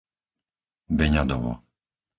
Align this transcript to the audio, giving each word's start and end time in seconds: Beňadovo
Beňadovo 0.97 1.53